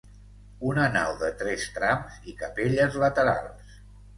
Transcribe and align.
Una 0.69 0.85
nau 0.95 1.13
de 1.19 1.29
tres 1.43 1.67
trams 1.75 2.17
i 2.33 2.37
capelles 2.41 2.99
laterals. 3.05 3.79